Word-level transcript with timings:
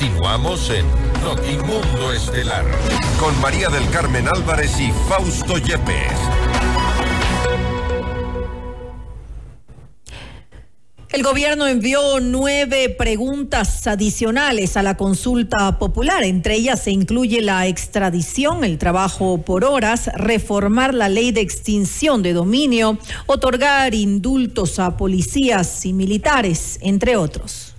Continuamos 0.00 0.70
en 0.70 0.86
Notimundo 1.22 2.10
Estelar 2.10 2.64
con 3.20 3.38
María 3.42 3.68
del 3.68 3.86
Carmen 3.90 4.26
Álvarez 4.28 4.80
y 4.80 4.90
Fausto 5.06 5.58
Yepes. 5.58 6.14
El 11.10 11.22
gobierno 11.22 11.66
envió 11.66 12.18
nueve 12.18 12.88
preguntas 12.88 13.86
adicionales 13.86 14.78
a 14.78 14.82
la 14.82 14.96
consulta 14.96 15.78
popular. 15.78 16.24
Entre 16.24 16.54
ellas 16.54 16.82
se 16.84 16.92
incluye 16.92 17.42
la 17.42 17.66
extradición, 17.66 18.64
el 18.64 18.78
trabajo 18.78 19.42
por 19.42 19.66
horas, 19.66 20.08
reformar 20.14 20.94
la 20.94 21.10
ley 21.10 21.30
de 21.30 21.42
extinción 21.42 22.22
de 22.22 22.32
dominio, 22.32 22.96
otorgar 23.26 23.94
indultos 23.94 24.78
a 24.78 24.96
policías 24.96 25.84
y 25.84 25.92
militares, 25.92 26.78
entre 26.80 27.18
otros. 27.18 27.74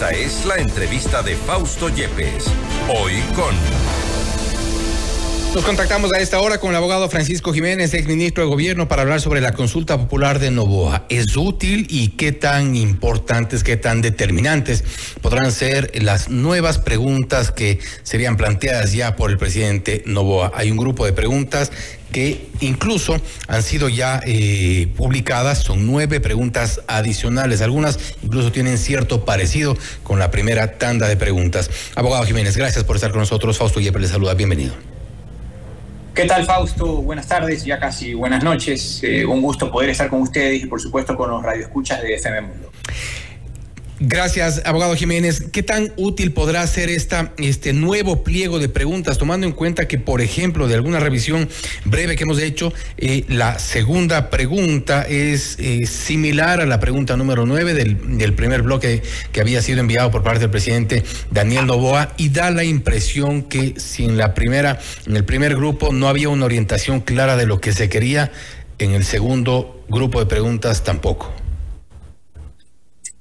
Esta 0.00 0.12
es 0.12 0.46
la 0.46 0.54
entrevista 0.56 1.22
de 1.22 1.36
Fausto 1.36 1.90
Yepes, 1.90 2.46
hoy 2.88 3.20
con... 3.36 4.09
Nos 5.52 5.64
contactamos 5.64 6.12
a 6.12 6.20
esta 6.20 6.38
hora 6.38 6.58
con 6.58 6.70
el 6.70 6.76
abogado 6.76 7.10
Francisco 7.10 7.52
Jiménez, 7.52 7.92
exministro 7.92 8.44
de 8.44 8.48
Gobierno, 8.48 8.86
para 8.86 9.02
hablar 9.02 9.20
sobre 9.20 9.40
la 9.40 9.52
consulta 9.52 9.98
popular 9.98 10.38
de 10.38 10.52
Novoa. 10.52 11.06
¿Es 11.08 11.36
útil 11.36 11.88
y 11.90 12.10
qué 12.10 12.30
tan 12.30 12.76
importantes, 12.76 13.64
qué 13.64 13.76
tan 13.76 14.00
determinantes 14.00 14.84
podrán 15.20 15.50
ser 15.50 15.90
las 16.00 16.30
nuevas 16.30 16.78
preguntas 16.78 17.50
que 17.50 17.80
serían 18.04 18.36
planteadas 18.36 18.92
ya 18.92 19.16
por 19.16 19.32
el 19.32 19.38
presidente 19.38 20.04
Novoa? 20.06 20.52
Hay 20.54 20.70
un 20.70 20.76
grupo 20.76 21.04
de 21.04 21.12
preguntas 21.12 21.72
que 22.12 22.46
incluso 22.60 23.20
han 23.48 23.64
sido 23.64 23.88
ya 23.88 24.20
eh, 24.24 24.86
publicadas, 24.96 25.64
son 25.64 25.84
nueve 25.84 26.20
preguntas 26.20 26.80
adicionales, 26.86 27.60
algunas 27.60 27.98
incluso 28.22 28.52
tienen 28.52 28.78
cierto 28.78 29.24
parecido 29.24 29.76
con 30.04 30.20
la 30.20 30.30
primera 30.30 30.78
tanda 30.78 31.08
de 31.08 31.16
preguntas. 31.16 31.70
Abogado 31.96 32.24
Jiménez, 32.24 32.56
gracias 32.56 32.84
por 32.84 32.94
estar 32.94 33.10
con 33.10 33.18
nosotros. 33.18 33.58
Fausto 33.58 33.80
Yepes 33.80 34.02
le 34.02 34.08
saluda, 34.08 34.34
bienvenido. 34.34 34.99
¿Qué 36.14 36.24
tal, 36.24 36.44
Fausto? 36.44 37.02
Buenas 37.02 37.28
tardes, 37.28 37.64
ya 37.64 37.78
casi 37.78 38.14
buenas 38.14 38.42
noches. 38.42 39.00
Eh, 39.04 39.24
un 39.24 39.40
gusto 39.40 39.70
poder 39.70 39.90
estar 39.90 40.08
con 40.08 40.22
ustedes 40.22 40.64
y, 40.64 40.66
por 40.66 40.80
supuesto, 40.80 41.16
con 41.16 41.30
los 41.30 41.42
radioescuchas 41.42 42.02
de 42.02 42.14
FM 42.14 42.40
Mundo. 42.40 42.72
Gracias, 44.02 44.62
abogado 44.64 44.96
Jiménez. 44.96 45.44
¿Qué 45.52 45.62
tan 45.62 45.92
útil 45.98 46.32
podrá 46.32 46.66
ser 46.66 46.88
esta, 46.88 47.34
este 47.36 47.74
nuevo 47.74 48.24
pliego 48.24 48.58
de 48.58 48.70
preguntas, 48.70 49.18
tomando 49.18 49.46
en 49.46 49.52
cuenta 49.52 49.86
que, 49.88 49.98
por 49.98 50.22
ejemplo, 50.22 50.68
de 50.68 50.74
alguna 50.74 51.00
revisión 51.00 51.50
breve 51.84 52.16
que 52.16 52.22
hemos 52.22 52.40
hecho, 52.40 52.72
eh, 52.96 53.26
la 53.28 53.58
segunda 53.58 54.30
pregunta 54.30 55.02
es 55.02 55.56
eh, 55.58 55.84
similar 55.84 56.62
a 56.62 56.66
la 56.66 56.80
pregunta 56.80 57.14
número 57.18 57.44
nueve 57.44 57.74
del, 57.74 58.16
del, 58.16 58.32
primer 58.32 58.62
bloque 58.62 59.02
que 59.32 59.40
había 59.42 59.60
sido 59.60 59.80
enviado 59.80 60.10
por 60.10 60.22
parte 60.22 60.40
del 60.40 60.50
presidente 60.50 61.04
Daniel 61.30 61.66
Novoa 61.66 62.14
y 62.16 62.30
da 62.30 62.50
la 62.50 62.64
impresión 62.64 63.42
que 63.42 63.74
si 63.76 64.06
en 64.06 64.16
la 64.16 64.32
primera, 64.32 64.80
en 65.04 65.14
el 65.14 65.26
primer 65.26 65.56
grupo 65.56 65.92
no 65.92 66.08
había 66.08 66.30
una 66.30 66.46
orientación 66.46 67.00
clara 67.00 67.36
de 67.36 67.44
lo 67.44 67.60
que 67.60 67.74
se 67.74 67.90
quería, 67.90 68.32
en 68.78 68.92
el 68.92 69.04
segundo 69.04 69.84
grupo 69.90 70.20
de 70.20 70.24
preguntas 70.24 70.84
tampoco. 70.84 71.39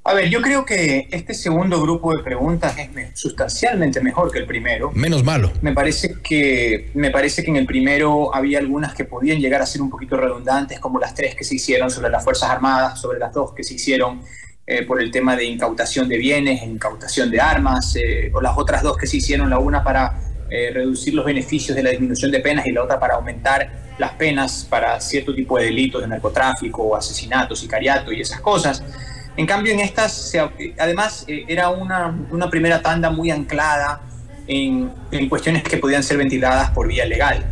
A 0.10 0.14
ver, 0.16 0.28
yo 0.28 0.42
creo 0.42 0.66
que 0.66 1.08
este 1.12 1.36
segundo 1.36 1.80
grupo 1.80 2.12
de 2.18 2.24
preguntas 2.24 2.76
es 2.80 2.90
sustancialmente 3.14 4.02
mejor 4.02 4.32
que 4.32 4.40
el 4.40 4.48
primero. 4.48 4.90
Menos 4.96 5.24
malo. 5.24 5.52
Me 5.62 5.72
parece 5.72 6.16
que 6.24 6.90
me 6.96 7.12
parece 7.12 7.44
que 7.44 7.52
en 7.52 7.58
el 7.58 7.68
primero 7.68 8.34
había 8.34 8.58
algunas 8.58 8.96
que 8.96 9.06
podían 9.06 9.38
llegar 9.40 9.62
a 9.62 9.68
ser 9.68 9.84
un 9.84 9.92
poquito 9.92 10.18
redundantes, 10.18 10.80
como 10.80 10.98
las 10.98 11.14
tres 11.14 11.36
que 11.36 11.44
se 11.44 11.54
hicieron 11.54 11.92
sobre 11.92 12.10
las 12.10 12.24
fuerzas 12.24 12.50
armadas, 12.50 13.00
sobre 13.00 13.20
las 13.20 13.32
dos 13.32 13.54
que 13.54 13.64
se 13.64 13.76
hicieron 13.76 14.24
eh, 14.66 14.84
por 14.84 15.00
el 15.00 15.12
tema 15.12 15.36
de 15.36 15.46
incautación 15.46 16.10
de 16.10 16.18
bienes, 16.18 16.64
incautación 16.64 17.30
de 17.30 17.40
armas, 17.40 17.96
eh, 17.96 18.32
o 18.34 18.42
las 18.42 18.58
otras 18.58 18.82
dos 18.82 18.98
que 18.98 19.06
se 19.06 19.18
hicieron, 19.18 19.48
la 19.48 19.60
una 19.60 19.84
para 19.84 20.20
eh, 20.50 20.72
reducir 20.74 21.14
los 21.14 21.24
beneficios 21.24 21.76
de 21.76 21.84
la 21.84 21.92
disminución 21.92 22.32
de 22.32 22.40
penas 22.40 22.66
y 22.66 22.72
la 22.72 22.82
otra 22.82 23.00
para 23.00 23.14
aumentar 23.14 23.94
las 24.00 24.14
penas 24.14 24.66
para 24.68 25.00
cierto 25.00 25.36
tipo 25.36 25.60
de 25.60 25.66
delitos 25.66 26.02
de 26.02 26.08
narcotráfico, 26.08 26.96
asesinato, 26.96 27.56
sicariato 27.56 28.12
y 28.12 28.22
esas 28.22 28.40
cosas. 28.40 28.84
En 29.40 29.46
cambio, 29.46 29.72
en 29.72 29.80
estas, 29.80 30.36
además, 30.78 31.24
eh, 31.30 31.46
era 31.48 31.70
una, 31.70 32.14
una, 32.30 32.50
primera 32.50 32.82
tanda 32.82 33.10
muy 33.10 33.32
anclada 33.32 34.02
en, 34.46 34.92
en, 35.12 35.30
cuestiones 35.30 35.64
que 35.64 35.78
podían 35.78 36.04
ser 36.04 36.18
ventiladas 36.18 36.72
por 36.72 36.90
vía 36.90 37.06
legal. 37.06 37.46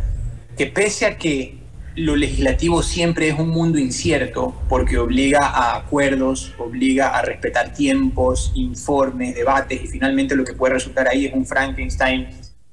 Que 0.54 0.66
pese 0.66 1.06
a 1.06 1.16
que 1.16 1.56
lo 1.94 2.14
legislativo 2.14 2.82
siempre 2.82 3.28
es 3.28 3.38
un 3.38 3.48
mundo 3.48 3.78
incierto, 3.78 4.54
porque 4.68 4.98
obliga 4.98 5.46
a 5.46 5.76
acuerdos, 5.76 6.52
obliga 6.58 7.16
a 7.16 7.22
respetar 7.22 7.72
tiempos, 7.72 8.52
informes, 8.54 9.34
debates, 9.34 9.82
y 9.82 9.86
finalmente 9.86 10.36
lo 10.36 10.44
que 10.44 10.52
puede 10.52 10.74
resultar 10.74 11.08
ahí 11.08 11.24
es 11.24 11.32
un 11.32 11.46
Frankenstein, 11.46 12.28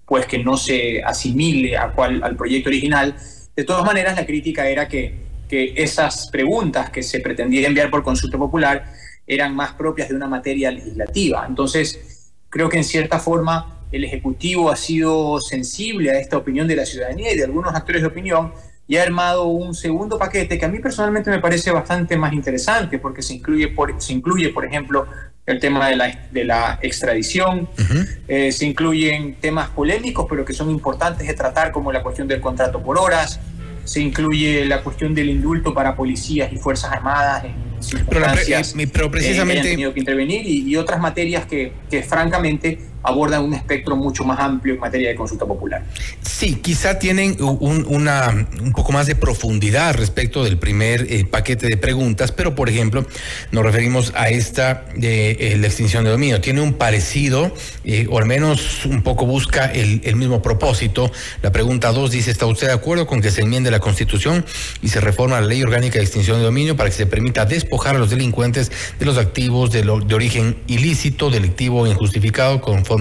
pues 0.05 0.25
que 0.25 0.43
no 0.43 0.57
se 0.57 1.01
asimile 1.01 1.77
a 1.77 1.91
cual, 1.91 2.21
al 2.21 2.35
proyecto 2.35 2.67
original. 2.67 3.15
De 3.55 3.63
todas 3.63 3.85
maneras, 3.85 4.17
la 4.17 4.25
crítica 4.25 4.67
era 4.67 4.89
que, 4.89 5.15
que 5.47 5.73
esas 5.77 6.27
preguntas 6.29 6.89
que 6.89 7.01
se 7.01 7.21
pretendía 7.21 7.65
enviar 7.65 7.89
por 7.89 8.03
consulta 8.03 8.37
popular 8.37 9.04
eran 9.27 9.55
más 9.55 9.73
propias 9.73 10.09
de 10.09 10.15
una 10.15 10.27
materia 10.27 10.71
legislativa. 10.71 11.45
Entonces, 11.47 12.31
creo 12.49 12.69
que 12.69 12.77
en 12.77 12.83
cierta 12.83 13.19
forma 13.19 13.79
el 13.91 14.03
Ejecutivo 14.03 14.69
ha 14.69 14.75
sido 14.75 15.39
sensible 15.39 16.11
a 16.11 16.19
esta 16.19 16.37
opinión 16.37 16.67
de 16.67 16.75
la 16.75 16.85
ciudadanía 16.85 17.33
y 17.33 17.37
de 17.37 17.43
algunos 17.43 17.73
actores 17.73 18.01
de 18.01 18.07
opinión 18.07 18.51
y 18.87 18.97
ha 18.97 19.03
armado 19.03 19.45
un 19.45 19.73
segundo 19.73 20.17
paquete 20.19 20.59
que 20.59 20.65
a 20.65 20.67
mí 20.67 20.79
personalmente 20.79 21.29
me 21.31 21.39
parece 21.39 21.71
bastante 21.71 22.15
más 22.17 22.33
interesante 22.33 22.99
porque 22.99 23.21
se 23.21 23.33
incluye, 23.33 23.67
por, 23.69 23.99
se 24.01 24.13
incluye 24.13 24.49
por 24.49 24.65
ejemplo, 24.65 25.07
el 25.45 25.59
tema 25.59 25.87
de 25.89 25.95
la, 25.95 26.27
de 26.31 26.43
la 26.43 26.79
extradición, 26.81 27.61
uh 27.61 27.81
-huh. 27.81 28.07
eh, 28.27 28.51
se 28.51 28.65
incluyen 28.65 29.35
temas 29.35 29.69
polémicos 29.69 30.25
pero 30.29 30.43
que 30.43 30.53
son 30.53 30.69
importantes 30.69 31.27
de 31.27 31.33
tratar 31.33 31.71
como 31.71 31.91
la 31.91 32.01
cuestión 32.01 32.27
del 32.27 32.41
contrato 32.41 32.81
por 32.81 32.97
horas, 32.97 33.39
se 33.83 33.99
incluye 34.01 34.65
la 34.65 34.81
cuestión 34.81 35.13
del 35.13 35.29
indulto 35.29 35.73
para 35.73 35.95
policías 35.95 36.51
y 36.51 36.57
fuerzas 36.57 36.91
armadas 36.91 37.45
en 37.45 37.53
circunstancias 37.87 38.73
pero, 38.75 38.89
pero 38.91 39.11
precisamente... 39.11 39.61
que 39.61 39.69
tenido 39.71 39.93
que 39.93 39.99
intervenir 39.99 40.45
y, 40.45 40.69
y 40.69 40.75
otras 40.75 40.99
materias 40.99 41.45
que, 41.45 41.71
que, 41.89 42.03
francamente 42.03 42.79
abordan 43.05 43.43
un 43.43 43.53
espectro 43.53 43.95
mucho 43.95 44.23
más 44.23 44.39
amplio 44.39 44.73
en 44.73 44.79
materia 44.79 45.09
de 45.09 45.15
consulta 45.15 45.45
popular. 45.45 45.83
Sí, 46.21 46.55
quizá 46.55 46.99
tienen 46.99 47.37
un, 47.39 47.85
una, 47.87 48.47
un 48.61 48.71
poco 48.71 48.91
más 48.91 49.07
de 49.07 49.15
profundidad 49.15 49.95
respecto 49.95 50.43
del 50.43 50.57
primer 50.57 51.05
eh, 51.09 51.25
paquete 51.25 51.67
de 51.67 51.77
preguntas, 51.77 52.31
pero 52.31 52.55
por 52.55 52.69
ejemplo 52.69 53.05
nos 53.51 53.63
referimos 53.63 54.11
a 54.15 54.29
esta 54.29 54.85
de 54.95 55.31
eh, 55.31 55.57
la 55.57 55.67
extinción 55.67 56.03
de 56.03 56.09
dominio. 56.09 56.41
Tiene 56.41 56.61
un 56.61 56.73
parecido, 56.73 57.53
eh, 57.83 58.07
o 58.09 58.17
al 58.17 58.25
menos 58.25 58.85
un 58.85 59.03
poco 59.03 59.25
busca 59.25 59.65
el, 59.65 60.15
mismo 60.15 60.41
propósito. 60.41 61.11
La 61.41 61.51
pregunta 61.51 61.91
2 61.91 62.09
dice, 62.09 62.31
¿está 62.31 62.45
usted 62.45 62.67
de 62.67 62.73
acuerdo 62.73 63.05
con 63.05 63.21
que 63.21 63.31
se 63.31 63.41
enmiende 63.41 63.69
la 63.69 63.79
Constitución 63.79 64.45
y 64.81 64.87
se 64.87 65.01
reforma 65.01 65.39
la 65.41 65.47
ley 65.47 65.61
orgánica 65.61 65.99
de 65.99 66.05
extinción 66.05 66.37
de 66.37 66.45
dominio 66.45 66.75
para 66.75 66.89
que 66.89 66.95
se 66.95 67.05
permita 67.05 67.45
despojar 67.45 67.97
a 67.97 67.99
los 67.99 68.09
delincuentes 68.09 68.71
de 68.97 69.05
los 69.05 69.17
activos 69.17 69.71
de, 69.71 69.83
lo, 69.83 69.99
de 69.99 70.15
origen 70.15 70.57
ilícito, 70.67 71.29
delictivo 71.29 71.81
o 71.81 71.87
injustificado 71.87 72.61
conforme 72.61 72.94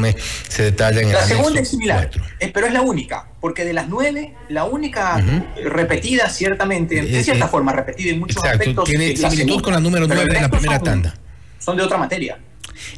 se 0.48 0.62
detalla 0.64 1.00
en 1.00 1.08
el 1.08 1.14
La 1.14 1.22
segunda 1.22 1.60
es 1.60 1.68
similar, 1.68 2.10
eh, 2.40 2.50
pero 2.52 2.66
es 2.66 2.72
la 2.72 2.82
única, 2.82 3.28
porque 3.40 3.64
de 3.64 3.72
las 3.72 3.88
nueve, 3.88 4.34
la 4.48 4.64
única 4.64 5.16
uh 5.16 5.20
-huh. 5.20 5.64
repetida 5.64 6.28
ciertamente, 6.28 7.02
de 7.02 7.22
cierta 7.22 7.46
eh, 7.46 7.48
forma 7.48 7.72
repetida 7.72 8.12
en 8.12 8.20
muchos 8.20 8.36
exacto, 8.36 8.58
aspectos. 8.58 8.84
Tiene 8.84 9.16
similitud 9.16 9.62
con 9.62 9.72
la 9.72 9.80
número 9.80 10.06
nueve 10.06 10.32
de 10.32 10.40
la 10.40 10.48
primera 10.48 10.76
son, 10.76 10.84
tanda. 10.84 11.14
Son 11.58 11.76
de 11.76 11.82
otra 11.82 11.98
materia. 11.98 12.38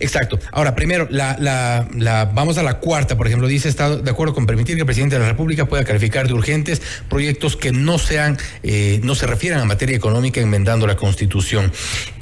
Exacto. 0.01 0.39
Ahora, 0.53 0.75
primero, 0.75 1.07
la, 1.11 1.37
la, 1.39 1.89
la, 1.95 2.25
vamos 2.27 2.59
a 2.59 2.63
la 2.63 2.79
cuarta, 2.79 3.17
por 3.17 3.27
ejemplo, 3.27 3.47
dice, 3.47 3.69
está 3.69 3.97
de 3.97 4.11
acuerdo 4.11 4.35
con 4.35 4.47
permitir 4.47 4.75
que 4.75 4.81
el 4.81 4.87
presidente 4.87 5.17
de 5.17 5.23
la 5.23 5.29
República 5.29 5.67
pueda 5.67 5.85
calificar 5.85 6.27
de 6.27 6.35
urgentes 6.35 6.83
proyectos 7.09 7.57
que 7.57 7.73
no 7.73 7.99
sean, 7.99 8.39
eh, 8.63 9.01
no 9.03 9.15
se 9.15 9.27
refieran 9.27 9.61
a 9.61 9.65
materia 9.65 9.97
económica 9.97 10.41
enmendando 10.41 10.87
la 10.87 10.97
Constitución. 10.97 11.73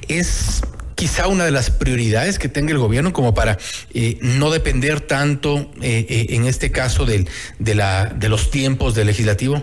Es 0.09 0.62
quizá 0.94 1.28
una 1.28 1.44
de 1.44 1.50
las 1.50 1.71
prioridades 1.71 2.38
que 2.38 2.49
tenga 2.49 2.72
el 2.72 2.78
gobierno 2.78 3.12
como 3.12 3.34
para 3.34 3.59
eh, 3.93 4.19
no 4.21 4.50
depender 4.50 5.00
tanto, 5.00 5.70
eh, 5.82 6.06
eh, 6.08 6.26
en 6.31 6.46
este 6.46 6.70
caso, 6.70 7.06
de, 7.06 7.26
de 7.58 8.29
los 8.29 8.50
tiempos 8.50 8.94
del 8.94 9.06
legislativo? 9.08 9.62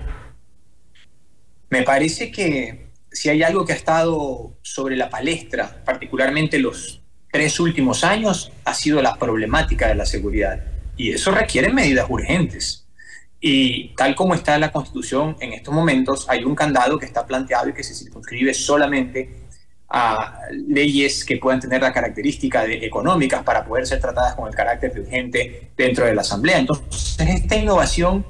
Me 1.70 1.84
parece 1.84 2.32
que 2.32 2.92
si 3.12 3.30
hay 3.30 3.44
algo 3.44 3.66
que 3.66 3.74
ha 3.74 3.76
estado 3.76 4.58
sobre 4.62 4.96
la 4.96 5.10
palestra, 5.10 5.84
particularmente 5.86 6.60
los 6.60 7.02
tres 7.32 7.60
últimos 7.60 8.04
años, 8.04 8.52
ha 8.66 8.74
sido 8.74 9.02
la 9.02 9.16
problemática 9.16 9.88
de 9.88 9.96
la 9.96 10.06
seguridad. 10.06 10.62
Y 10.98 11.12
eso 11.12 11.32
requiere 11.32 11.72
medidas 11.72 12.08
urgentes. 12.10 12.88
Y 13.40 13.96
tal 13.96 14.16
como 14.16 14.36
está 14.36 14.60
la 14.60 14.72
Constitución 14.72 15.36
en 15.40 15.54
estos 15.54 15.74
momentos, 15.74 16.30
hay 16.30 16.44
un 16.44 16.56
candado 16.56 17.00
que 17.00 17.06
está 17.06 17.26
planteado 17.26 17.70
y 17.70 17.74
que 17.74 17.84
se 17.84 17.96
circunscribe 17.96 18.54
solamente 18.54 19.41
a 19.94 20.40
leyes 20.68 21.26
que 21.26 21.38
puedan 21.38 21.60
tener 21.60 21.82
la 21.82 21.92
característica 21.92 22.64
de 22.64 22.86
económicas 22.86 23.44
para 23.44 23.66
poder 23.66 23.86
ser 23.86 24.00
tratadas 24.00 24.36
con 24.36 24.48
el 24.48 24.56
carácter 24.56 24.94
de 24.94 25.02
urgente 25.02 25.72
dentro 25.76 26.06
de 26.06 26.16
la 26.16 26.22
Asamblea. 26.22 26.60
Entonces, 26.60 27.18
esta 27.20 27.56
innovación, 27.58 28.26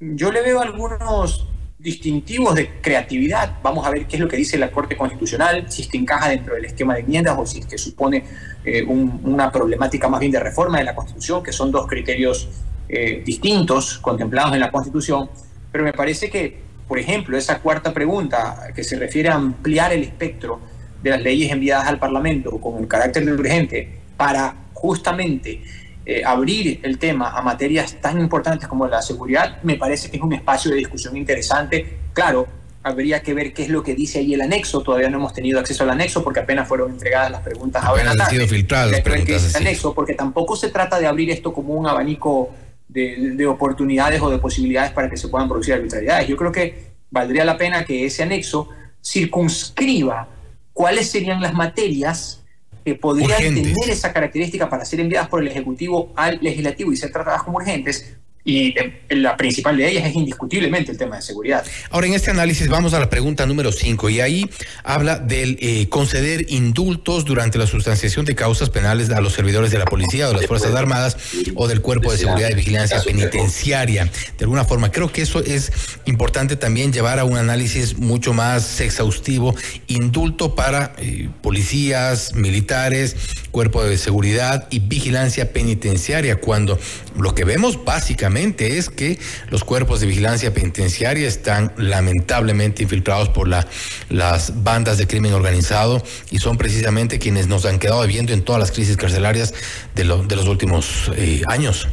yo 0.00 0.32
le 0.32 0.42
veo 0.42 0.60
algunos 0.60 1.46
distintivos 1.78 2.54
de 2.54 2.80
creatividad. 2.80 3.58
Vamos 3.62 3.86
a 3.86 3.90
ver 3.90 4.06
qué 4.06 4.16
es 4.16 4.20
lo 4.20 4.28
que 4.28 4.36
dice 4.36 4.58
la 4.58 4.70
Corte 4.70 4.96
Constitucional, 4.96 5.66
si 5.68 5.82
esto 5.82 5.96
encaja 5.96 6.28
dentro 6.28 6.54
del 6.54 6.64
esquema 6.64 6.94
de 6.94 7.00
enmiendas 7.00 7.36
o 7.38 7.46
si 7.46 7.60
es 7.60 7.66
que 7.66 7.78
supone 7.78 8.24
eh, 8.64 8.84
una 8.84 9.50
problemática 9.50 10.08
más 10.08 10.20
bien 10.20 10.32
de 10.32 10.40
reforma 10.40 10.78
de 10.78 10.84
la 10.84 10.94
Constitución, 10.94 11.42
que 11.42 11.52
son 11.52 11.70
dos 11.70 11.86
criterios 11.86 12.48
eh, 12.88 13.22
distintos 13.24 13.98
contemplados 13.98 14.54
en 14.54 14.60
la 14.60 14.70
Constitución. 14.70 15.30
Pero 15.70 15.84
me 15.84 15.92
parece 15.92 16.30
que, 16.30 16.60
por 16.86 16.98
ejemplo, 16.98 17.36
esa 17.36 17.60
cuarta 17.60 17.92
pregunta 17.92 18.68
que 18.74 18.84
se 18.84 18.96
refiere 18.96 19.28
a 19.28 19.34
ampliar 19.34 19.92
el 19.92 20.02
espectro 20.02 20.71
de 21.02 21.10
las 21.10 21.22
leyes 21.22 21.50
enviadas 21.50 21.88
al 21.88 21.98
Parlamento 21.98 22.50
con 22.58 22.78
el 22.78 22.88
carácter 22.88 23.24
de 23.24 23.32
urgente 23.32 23.88
para 24.16 24.54
justamente 24.72 25.62
eh, 26.04 26.22
abrir 26.24 26.80
el 26.82 26.98
tema 26.98 27.30
a 27.30 27.42
materias 27.42 27.96
tan 28.00 28.20
importantes 28.20 28.68
como 28.68 28.88
la 28.88 29.00
seguridad, 29.02 29.62
me 29.62 29.76
parece 29.76 30.10
que 30.10 30.16
es 30.16 30.22
un 30.22 30.32
espacio 30.32 30.70
de 30.70 30.78
discusión 30.78 31.16
interesante. 31.16 31.98
Claro, 32.12 32.48
habría 32.82 33.22
que 33.22 33.34
ver 33.34 33.52
qué 33.52 33.62
es 33.62 33.68
lo 33.68 33.82
que 33.82 33.94
dice 33.94 34.18
ahí 34.18 34.34
el 34.34 34.40
anexo. 34.40 34.80
Todavía 34.80 35.08
no 35.08 35.18
hemos 35.18 35.32
tenido 35.32 35.60
acceso 35.60 35.84
al 35.84 35.90
anexo 35.90 36.24
porque 36.24 36.40
apenas 36.40 36.66
fueron 36.66 36.90
entregadas 36.90 37.30
las 37.30 37.42
preguntas 37.42 37.84
ahora. 37.84 38.10
Han 38.10 38.30
sido 38.30 38.48
filtradas 38.48 39.00
preguntas. 39.00 39.54
anexo, 39.54 39.94
porque 39.94 40.14
tampoco 40.14 40.56
se 40.56 40.70
trata 40.70 40.98
de 40.98 41.06
abrir 41.06 41.30
esto 41.30 41.52
como 41.52 41.74
un 41.74 41.86
abanico 41.86 42.50
de, 42.88 43.34
de, 43.36 43.46
oportunidades 43.46 44.20
o 44.20 44.28
de 44.28 44.38
posibilidades 44.38 44.90
para 44.90 45.08
que 45.08 45.16
se 45.16 45.28
puedan 45.28 45.48
producir 45.48 45.74
arbitrariedades. 45.74 46.26
Yo 46.26 46.36
creo 46.36 46.50
que 46.50 46.92
valdría 47.10 47.44
la 47.44 47.56
pena 47.56 47.84
que 47.84 48.04
ese 48.04 48.24
anexo 48.24 48.68
circunscriba 49.02 50.28
cuáles 50.72 51.10
serían 51.10 51.40
las 51.40 51.54
materias 51.54 52.42
que 52.84 52.94
podrían 52.94 53.38
tener 53.38 53.90
esa 53.90 54.12
característica 54.12 54.68
para 54.68 54.84
ser 54.84 55.00
enviadas 55.00 55.28
por 55.28 55.40
el 55.40 55.48
Ejecutivo 55.48 56.12
al 56.16 56.38
Legislativo 56.42 56.92
y 56.92 56.96
ser 56.96 57.12
tratadas 57.12 57.42
como 57.42 57.58
urgentes, 57.58 58.16
y 58.44 58.74
la 59.10 59.36
principal 59.36 59.76
de 59.76 59.88
ellas 59.88 60.06
es 60.06 60.16
indiscutiblemente 60.16 60.90
el 60.90 60.98
tema 60.98 61.16
de 61.16 61.22
seguridad. 61.22 61.64
Ahora, 61.90 62.08
en 62.08 62.14
este 62.14 62.30
análisis 62.30 62.68
vamos 62.68 62.92
a 62.92 62.98
la 62.98 63.08
pregunta 63.08 63.46
número 63.46 63.70
5 63.70 64.10
y 64.10 64.20
ahí 64.20 64.50
habla 64.82 65.18
del 65.20 65.58
eh, 65.60 65.88
conceder 65.88 66.46
indultos 66.48 67.24
durante 67.24 67.56
la 67.56 67.68
sustanciación 67.68 68.24
de 68.24 68.34
causas 68.34 68.70
penales 68.70 69.10
a 69.10 69.20
los 69.20 69.32
servidores 69.32 69.70
de 69.70 69.78
la 69.78 69.84
policía 69.84 70.28
o 70.28 70.32
las 70.32 70.46
Fuerzas 70.46 70.74
Armadas 70.74 71.16
o 71.54 71.68
del 71.68 71.82
Cuerpo 71.82 72.10
de 72.10 72.18
Seguridad 72.18 72.50
y 72.50 72.54
Vigilancia 72.54 73.00
Penitenciaria. 73.04 74.10
De 74.38 74.44
alguna 74.44 74.64
forma, 74.64 74.90
creo 74.90 75.12
que 75.12 75.22
eso 75.22 75.38
es 75.38 75.70
importante 76.06 76.56
también 76.56 76.92
llevar 76.92 77.20
a 77.20 77.24
un 77.24 77.36
análisis 77.36 77.96
mucho 77.98 78.32
más 78.32 78.80
exhaustivo. 78.80 79.54
Indulto 79.86 80.56
para 80.56 80.94
eh, 80.98 81.28
policías, 81.42 82.34
militares, 82.34 83.16
Cuerpo 83.52 83.84
de 83.84 83.98
Seguridad 83.98 84.66
y 84.70 84.80
Vigilancia 84.80 85.52
Penitenciaria, 85.52 86.40
cuando 86.40 86.78
lo 87.16 87.34
que 87.34 87.44
vemos 87.44 87.84
básicamente 87.84 88.78
es 88.78 88.88
que 88.88 89.18
los 89.50 89.62
cuerpos 89.62 90.00
de 90.00 90.06
vigilancia 90.06 90.52
penitenciaria 90.52 91.28
están 91.28 91.72
lamentablemente 91.76 92.82
infiltrados 92.82 93.28
por 93.28 93.46
la, 93.46 93.66
las 94.08 94.64
bandas 94.64 94.98
de 94.98 95.06
crimen 95.06 95.34
organizado 95.34 96.02
y 96.30 96.38
son 96.38 96.56
precisamente 96.56 97.18
quienes 97.18 97.46
nos 97.46 97.66
han 97.66 97.78
quedado 97.78 98.00
viviendo 98.02 98.32
en 98.32 98.42
todas 98.42 98.58
las 98.58 98.72
crisis 98.72 98.96
carcelarias 98.96 99.54
de, 99.94 100.02
de 100.02 100.36
los 100.36 100.48
últimos 100.48 101.12
eh, 101.16 101.42
años. 101.46 101.86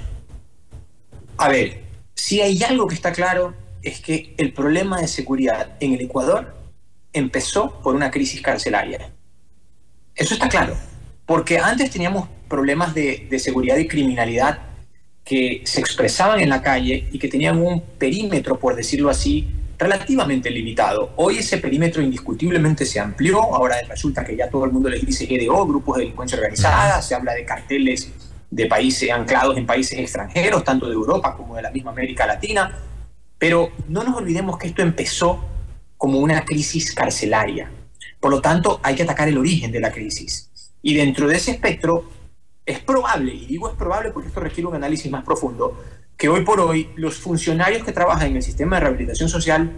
A 1.37 1.49
ver, 1.49 1.83
si 2.15 2.41
hay 2.41 2.63
algo 2.63 2.87
que 2.87 2.95
está 2.95 3.11
claro 3.11 3.53
es 3.81 3.99
que 3.99 4.33
el 4.37 4.53
problema 4.53 5.01
de 5.01 5.07
seguridad 5.07 5.75
en 5.79 5.93
el 5.93 6.01
Ecuador 6.01 6.55
empezó 7.13 7.79
por 7.81 7.95
una 7.95 8.11
crisis 8.11 8.41
carcelaria. 8.41 9.11
Eso 10.15 10.33
está 10.33 10.49
claro, 10.49 10.75
porque 11.29 11.59
antes 11.59 11.91
teníamos 11.91 12.27
problemas 12.47 12.95
de, 12.95 13.27
de 13.29 13.37
seguridad 13.37 13.77
y 13.77 13.87
criminalidad 13.87 14.61
que 15.23 15.61
se 15.63 15.79
expresaban 15.79 16.39
en 16.39 16.49
la 16.49 16.63
calle 16.63 17.07
y 17.11 17.19
que 17.19 17.27
tenían 17.27 17.61
un 17.61 17.81
perímetro, 17.99 18.57
por 18.57 18.75
decirlo 18.75 19.11
así, 19.11 19.47
relativamente 19.77 20.49
limitado. 20.49 21.13
Hoy 21.17 21.37
ese 21.37 21.59
perímetro 21.59 22.01
indiscutiblemente 22.01 22.83
se 22.83 22.99
amplió, 22.99 23.43
ahora 23.43 23.75
resulta 23.87 24.25
que 24.25 24.35
ya 24.35 24.49
todo 24.49 24.65
el 24.65 24.71
mundo 24.71 24.89
les 24.89 25.05
dice 25.05 25.27
GDO, 25.27 25.67
grupos 25.67 25.97
de 25.97 26.05
delincuencia 26.05 26.35
organizada, 26.35 26.99
se 27.03 27.13
habla 27.13 27.33
de 27.33 27.45
carteles 27.45 28.11
de 28.49 28.65
países 28.65 29.11
anclados 29.11 29.55
en 29.55 29.67
países 29.67 29.99
extranjeros, 29.99 30.63
tanto 30.63 30.87
de 30.87 30.95
Europa 30.95 31.37
como 31.37 31.55
de 31.55 31.61
la 31.61 31.69
misma 31.69 31.91
América 31.91 32.25
Latina, 32.25 32.75
pero 33.37 33.69
no 33.87 34.03
nos 34.03 34.15
olvidemos 34.15 34.57
que 34.57 34.65
esto 34.65 34.81
empezó 34.81 35.45
como 35.95 36.17
una 36.17 36.43
crisis 36.43 36.91
carcelaria. 36.91 37.69
Por 38.19 38.31
lo 38.31 38.41
tanto, 38.41 38.79
hay 38.81 38.95
que 38.95 39.03
atacar 39.03 39.27
el 39.27 39.37
origen 39.37 39.71
de 39.71 39.79
la 39.79 39.91
crisis. 39.91 40.49
Y 40.81 40.95
dentro 40.95 41.27
de 41.27 41.35
ese 41.35 41.51
espectro, 41.51 42.09
es 42.65 42.79
probable, 42.79 43.33
y 43.33 43.47
digo 43.47 43.67
es 43.69 43.75
probable 43.75 44.11
porque 44.11 44.27
esto 44.27 44.39
requiere 44.39 44.67
un 44.67 44.75
análisis 44.75 45.11
más 45.11 45.23
profundo, 45.23 45.83
que 46.15 46.29
hoy 46.29 46.43
por 46.43 46.59
hoy 46.59 46.89
los 46.95 47.17
funcionarios 47.17 47.83
que 47.83 47.91
trabajan 47.91 48.27
en 48.27 48.35
el 48.35 48.43
sistema 48.43 48.75
de 48.75 48.81
rehabilitación 48.81 49.27
social 49.27 49.71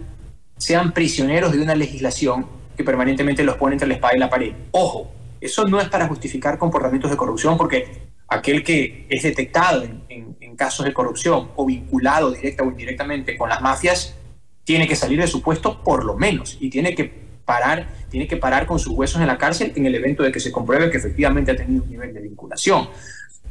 sean 0.58 0.92
prisioneros 0.92 1.52
de 1.52 1.60
una 1.60 1.74
legislación 1.74 2.46
que 2.76 2.84
permanentemente 2.84 3.44
los 3.44 3.56
pone 3.56 3.74
entre 3.74 3.88
la 3.88 3.94
espada 3.94 4.16
y 4.16 4.18
la 4.18 4.28
pared. 4.28 4.52
Ojo, 4.72 5.12
eso 5.40 5.64
no 5.64 5.80
es 5.80 5.88
para 5.88 6.06
justificar 6.06 6.58
comportamientos 6.58 7.10
de 7.10 7.16
corrupción, 7.16 7.56
porque 7.56 8.10
aquel 8.28 8.62
que 8.62 9.06
es 9.08 9.22
detectado 9.22 9.84
en, 9.84 10.36
en 10.38 10.56
casos 10.56 10.84
de 10.84 10.92
corrupción 10.92 11.50
o 11.56 11.64
vinculado 11.64 12.30
directa 12.30 12.62
o 12.62 12.68
indirectamente 12.68 13.36
con 13.38 13.48
las 13.48 13.62
mafias, 13.62 14.16
tiene 14.64 14.86
que 14.86 14.96
salir 14.96 15.20
de 15.20 15.26
su 15.26 15.42
puesto 15.42 15.82
por 15.82 16.04
lo 16.04 16.16
menos 16.16 16.56
y 16.60 16.70
tiene 16.70 16.94
que 16.94 17.31
parar, 17.44 17.86
tiene 18.10 18.26
que 18.26 18.36
parar 18.36 18.66
con 18.66 18.78
sus 18.78 18.92
huesos 18.92 19.20
en 19.20 19.26
la 19.26 19.38
cárcel 19.38 19.72
en 19.76 19.86
el 19.86 19.94
evento 19.94 20.22
de 20.22 20.32
que 20.32 20.40
se 20.40 20.52
compruebe 20.52 20.90
que 20.90 20.98
efectivamente 20.98 21.50
ha 21.50 21.56
tenido 21.56 21.82
un 21.82 21.90
nivel 21.90 22.12
de 22.12 22.20
vinculación. 22.20 22.88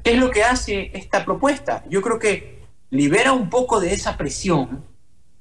¿Qué 0.03 0.13
es 0.13 0.17
lo 0.17 0.31
que 0.31 0.43
hace 0.43 0.91
esta 0.93 1.23
propuesta? 1.25 1.83
Yo 1.89 2.01
creo 2.01 2.17
que 2.17 2.61
libera 2.89 3.33
un 3.33 3.49
poco 3.49 3.79
de 3.79 3.93
esa 3.93 4.17
presión 4.17 4.83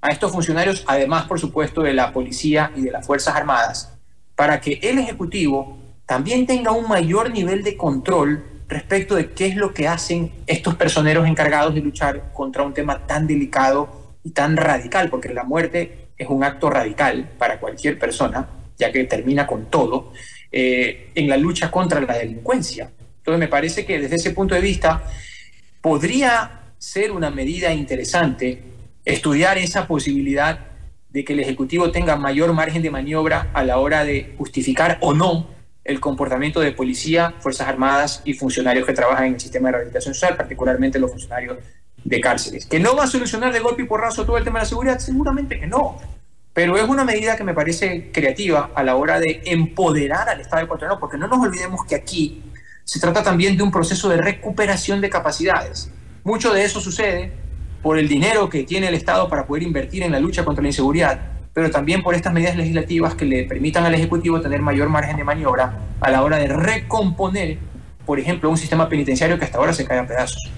a 0.01 0.11
estos 0.11 0.33
funcionarios, 0.33 0.85
además, 0.87 1.25
por 1.25 1.39
supuesto, 1.39 1.83
de 1.83 1.93
la 1.93 2.13
policía 2.13 2.73
y 2.75 2.83
de 2.83 2.91
las 2.91 3.07
Fuerzas 3.07 3.37
Armadas, 3.37 3.99
para 4.35 4.61
que 4.61 4.81
el 4.83 4.99
Ejecutivo 4.99 5.79
también 6.07 6.47
tenga 6.47 6.73
un 6.73 6.89
mayor 6.89 7.31
nivel 7.31 7.63
de 7.63 7.77
control 7.77 8.45
respecto 8.69 9.15
de 9.15 9.31
qué 9.33 9.47
es 9.47 9.57
lo 9.57 9.75
que 9.75 9.89
hacen 9.89 10.33
estos 10.47 10.77
personeros 10.77 11.27
encargados 11.27 11.75
de 11.75 11.81
luchar 11.81 12.33
contra 12.33 12.63
un 12.63 12.73
tema 12.73 13.07
tan 13.07 13.27
delicado 13.27 14.15
y 14.23 14.31
tan 14.31 14.57
radical, 14.57 15.11
porque 15.11 15.33
la 15.35 15.45
muerte 15.45 16.00
es 16.21 16.29
un 16.29 16.45
acto 16.45 16.69
radical 16.69 17.31
para 17.39 17.59
cualquier 17.59 17.99
persona, 17.99 18.47
ya 18.77 18.93
que 18.93 19.05
termina 19.05 19.47
con 19.47 19.71
todo, 19.71 20.13
eh, 20.53 21.11
en 21.15 21.29
la 21.29 21.39
lucha 21.39 21.71
contra 21.71 21.99
la 21.99 22.19
delincuencia. 22.19 22.91
Entonces 23.17 23.41
me 23.41 23.49
parece 23.49 23.87
que 23.87 23.99
desde 23.99 24.17
ese 24.17 24.33
punto 24.33 24.55
de 24.55 24.61
vista 24.61 25.03
podría 25.81 26.61
ser 26.77 27.11
una 27.11 27.31
medida 27.31 27.73
interesante 27.73 28.63
estudiar 29.07 29.57
esa 29.57 29.87
posibilidad 29.87 30.59
de 31.09 31.25
que 31.25 31.33
el 31.33 31.41
Ejecutivo 31.41 31.91
tenga 31.91 32.17
mayor 32.17 32.53
margen 32.53 32.83
de 32.83 32.91
maniobra 32.91 33.49
a 33.55 33.65
la 33.65 33.79
hora 33.79 34.05
de 34.05 34.35
justificar 34.37 34.99
o 35.01 35.15
no 35.15 35.49
el 35.85 36.01
comportamiento 36.01 36.61
de 36.61 36.73
policía, 36.73 37.35
Fuerzas 37.41 37.67
Armadas 37.67 38.21
y 38.27 38.35
funcionarios 38.35 38.87
que 38.87 38.93
trabajan 38.93 39.25
en 39.25 39.35
el 39.35 39.41
sistema 39.41 39.69
de 39.69 39.73
rehabilitación 39.73 40.13
social, 40.13 40.37
particularmente 40.37 40.99
los 40.99 41.11
funcionarios 41.11 41.57
de 42.05 42.21
cárceles. 42.21 42.67
¿Que 42.67 42.81
no 42.81 42.97
va 42.97 43.05
a 43.05 43.07
solucionar 43.07 43.53
de 43.53 43.61
golpe 43.61 43.83
y 43.83 43.87
porrazo 43.87 44.25
todo 44.25 44.39
el 44.39 44.45
tema 44.45 44.59
de 44.59 44.65
la 44.65 44.69
seguridad? 44.69 44.99
Seguramente 44.99 45.59
que 45.59 45.67
no. 45.67 45.99
Pero 46.53 46.77
es 46.77 46.89
una 46.89 47.05
medida 47.05 47.37
que 47.37 47.45
me 47.45 47.55
parece 47.55 48.11
creativa 48.13 48.71
a 48.75 48.83
la 48.83 48.97
hora 48.97 49.21
de 49.21 49.43
empoderar 49.47 50.29
al 50.29 50.41
Estado 50.41 50.65
ecuatoriano, 50.65 50.99
porque 50.99 51.17
no 51.17 51.29
nos 51.29 51.39
olvidemos 51.39 51.85
que 51.87 51.95
aquí 51.95 52.43
se 52.85 52.99
trata 52.99 53.23
también 53.23 53.57
de 53.57 53.63
un 53.63 53.71
proceso 53.71 54.09
de 54.09 54.17
recuperación 54.17 55.01
de 55.01 55.09
capacidades. 55.09 55.91
Mucho 56.25 56.53
de 56.53 56.65
eso 56.65 56.81
sucede 56.81 57.33
por 57.83 57.99
el 57.99 58.09
dinero 58.09 58.49
que 58.51 58.65
tiene 58.65 58.89
el 58.89 58.95
Estado 58.95 59.29
para 59.29 59.47
poder 59.47 59.63
invertir 59.63 60.03
en 60.03 60.13
la 60.13 60.21
lucha 60.21 60.45
contra 60.45 60.63
la 60.63 60.69
inseguridad, 60.69 61.21
pero 61.55 61.71
también 61.71 62.03
por 62.03 62.15
estas 62.15 62.33
medidas 62.33 62.57
legislativas 62.57 63.15
que 63.15 63.25
le 63.25 63.45
permitan 63.45 63.85
al 63.85 63.95
Ejecutivo 63.95 64.41
tener 64.41 64.61
mayor 64.61 64.89
margen 64.89 65.17
de 65.17 65.25
maniobra 65.25 65.79
a 66.01 66.11
la 66.11 66.23
hora 66.23 66.37
de 66.39 66.49
recomponer, 66.49 67.59
por 68.05 68.19
ejemplo, 68.19 68.51
un 68.51 68.57
sistema 68.57 68.89
penitenciario 68.89 69.39
que 69.39 69.45
hasta 69.45 69.59
ahora 69.59 69.73
se 69.73 69.85
cae 69.85 70.01
a 70.01 70.07
pedazos. 70.07 70.51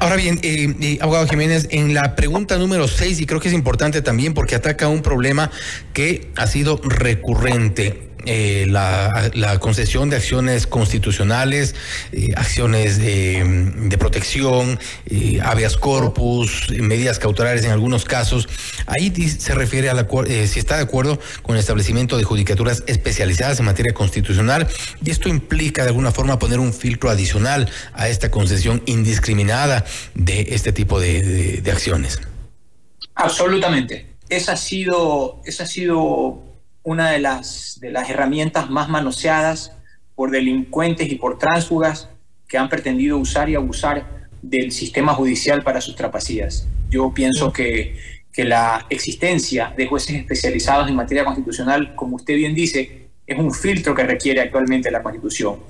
Ahora 0.00 0.16
bien, 0.16 0.38
eh, 0.42 0.74
eh, 0.80 0.98
abogado 1.00 1.26
Jiménez, 1.26 1.68
en 1.70 1.94
la 1.94 2.16
pregunta 2.16 2.58
número 2.58 2.88
6, 2.88 3.20
y 3.20 3.26
creo 3.26 3.40
que 3.40 3.48
es 3.48 3.54
importante 3.54 4.02
también 4.02 4.34
porque 4.34 4.54
ataca 4.54 4.88
un 4.88 5.02
problema 5.02 5.50
que 5.92 6.30
ha 6.36 6.46
sido 6.46 6.80
recurrente 6.82 8.13
eh, 8.26 8.66
la, 8.68 9.58
concesión 9.60 10.10
de 10.10 10.16
acciones 10.16 10.66
constitucionales, 10.66 11.74
eh, 12.12 12.28
acciones 12.36 12.98
de, 12.98 13.96
protección, 13.98 14.78
eh, 15.06 15.38
habeas 15.42 15.76
corpus, 15.76 16.70
medidas 16.70 17.18
cautelares 17.18 17.64
en 17.64 17.70
algunos 17.70 18.04
casos. 18.04 18.48
Ahí 18.86 19.12
se 19.30 19.54
refiere 19.54 19.90
a 19.90 19.94
la, 19.94 20.06
si 20.46 20.58
está 20.58 20.76
de 20.76 20.82
acuerdo 20.82 21.18
con 21.42 21.56
el 21.56 21.60
establecimiento 21.60 22.16
de 22.16 22.24
judicaturas 22.24 22.82
especializadas 22.86 23.58
en 23.60 23.66
materia 23.66 23.92
constitucional 23.92 24.66
y 25.04 25.10
esto 25.10 25.28
implica 25.28 25.82
de 25.82 25.88
alguna 25.88 26.12
forma 26.12 26.38
poner 26.38 26.58
un 26.58 26.72
filtro 26.72 27.10
adicional 27.10 27.70
a 27.94 28.08
esta 28.08 28.30
concesión 28.30 28.82
indiscriminada 28.86 29.84
de 30.14 30.48
este 30.50 30.72
tipo 30.72 31.00
de, 31.00 31.60
de 31.62 31.70
acciones. 31.70 32.20
Absolutamente. 33.14 34.14
Esa 34.28 34.52
ha 34.52 34.56
sido, 34.56 35.40
esa 35.44 35.64
ha 35.64 35.66
sido 35.66 36.53
una 36.84 37.10
de 37.10 37.18
las, 37.18 37.78
de 37.80 37.90
las 37.90 38.08
herramientas 38.08 38.70
más 38.70 38.88
manoseadas 38.88 39.72
por 40.14 40.30
delincuentes 40.30 41.10
y 41.10 41.16
por 41.16 41.38
tránsfugas 41.38 42.08
que 42.46 42.58
han 42.58 42.68
pretendido 42.68 43.18
usar 43.18 43.48
y 43.48 43.56
abusar 43.56 44.28
del 44.42 44.70
sistema 44.70 45.14
judicial 45.14 45.62
para 45.62 45.80
sus 45.80 45.96
trapacías. 45.96 46.68
Yo 46.90 47.12
pienso 47.12 47.52
que, 47.52 47.98
que 48.32 48.44
la 48.44 48.86
existencia 48.90 49.72
de 49.76 49.86
jueces 49.86 50.16
especializados 50.16 50.88
en 50.88 50.94
materia 50.94 51.24
constitucional, 51.24 51.94
como 51.96 52.16
usted 52.16 52.36
bien 52.36 52.54
dice, 52.54 53.08
es 53.26 53.38
un 53.38 53.52
filtro 53.52 53.94
que 53.94 54.04
requiere 54.04 54.40
actualmente 54.40 54.90
la 54.90 55.02
Constitución. 55.02 55.60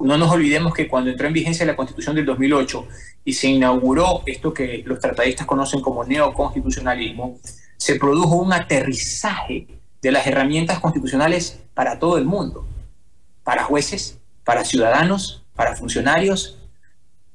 No 0.00 0.16
nos 0.18 0.30
olvidemos 0.30 0.74
que 0.74 0.86
cuando 0.86 1.10
entró 1.10 1.26
en 1.26 1.32
vigencia 1.32 1.64
la 1.64 1.74
Constitución 1.74 2.14
del 2.14 2.26
2008 2.26 2.86
y 3.24 3.32
se 3.32 3.48
inauguró 3.48 4.22
esto 4.26 4.52
que 4.52 4.82
los 4.84 5.00
tratadistas 5.00 5.46
conocen 5.46 5.80
como 5.80 6.04
neoconstitucionalismo, 6.04 7.38
se 7.76 7.96
produjo 7.96 8.36
un 8.36 8.52
aterrizaje 8.52 9.66
de 10.02 10.12
las 10.12 10.26
herramientas 10.26 10.80
constitucionales 10.80 11.60
para 11.74 11.98
todo 11.98 12.18
el 12.18 12.24
mundo, 12.24 12.66
para 13.44 13.64
jueces, 13.64 14.18
para 14.44 14.64
ciudadanos, 14.64 15.42
para 15.54 15.74
funcionarios, 15.74 16.58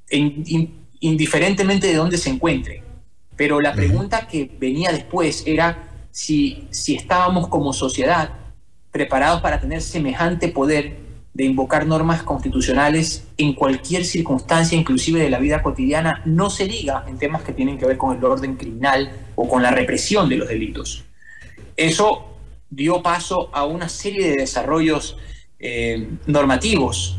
indiferentemente 0.10 1.88
de 1.88 1.96
dónde 1.96 2.18
se 2.18 2.30
encuentre. 2.30 2.84
Pero 3.36 3.60
la 3.60 3.74
pregunta 3.74 4.28
que 4.28 4.50
venía 4.60 4.92
después 4.92 5.44
era 5.46 5.90
si, 6.12 6.68
si 6.72 6.96
estábamos 6.96 7.48
como 7.48 7.74
sociedad 7.74 8.30
preparados 8.92 9.42
para 9.42 9.60
tener 9.60 9.82
semejante 9.82 10.50
poder 10.50 11.04
de 11.34 11.46
invocar 11.46 11.88
normas 11.88 12.22
constitucionales 12.22 13.26
en 13.38 13.54
cualquier 13.54 14.06
circunstancia, 14.06 14.78
inclusive 14.78 15.20
de 15.20 15.32
la 15.32 15.40
vida 15.40 15.64
cotidiana, 15.64 16.22
no 16.26 16.52
se 16.52 16.68
diga 16.68 17.04
en 17.08 17.18
temas 17.18 17.42
que 17.42 17.54
tienen 17.54 17.80
que 17.80 17.88
ver 17.88 17.98
con 17.98 18.16
el 18.16 18.24
orden 18.24 18.56
criminal 18.56 19.12
o 19.36 19.50
con 19.50 19.64
la 19.64 19.72
represión 19.72 20.30
de 20.30 20.38
los 20.38 20.48
delitos. 20.48 21.04
Eso 21.76 22.33
dio 22.76 23.02
paso 23.02 23.50
a 23.54 23.66
una 23.66 23.90
serie 23.90 24.32
de 24.32 24.38
desarrollos 24.38 25.18
eh, 25.60 26.10
normativos 26.28 27.18